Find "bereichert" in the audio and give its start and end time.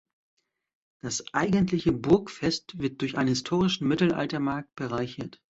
4.73-5.39